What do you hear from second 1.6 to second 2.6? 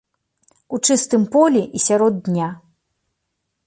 і сярод дня.